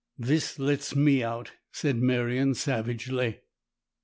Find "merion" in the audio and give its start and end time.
1.97-2.55